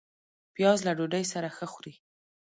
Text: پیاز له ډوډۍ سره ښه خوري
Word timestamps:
پیاز 0.55 0.79
له 0.87 0.91
ډوډۍ 0.97 1.23
سره 1.33 1.47
ښه 1.55 1.65
خوري 1.71 1.93